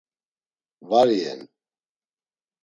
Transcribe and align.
Var 0.89 1.07
iyen. 1.15 1.41